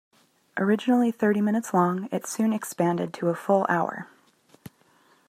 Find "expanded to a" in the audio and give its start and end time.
2.53-3.35